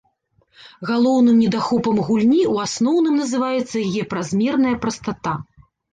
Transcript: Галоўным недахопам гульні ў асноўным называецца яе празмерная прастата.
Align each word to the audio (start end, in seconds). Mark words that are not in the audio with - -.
Галоўным 0.89 1.35
недахопам 1.41 1.95
гульні 2.07 2.39
ў 2.53 2.69
асноўным 2.69 3.19
называецца 3.21 3.85
яе 3.87 4.03
празмерная 4.15 4.73
прастата. 4.87 5.37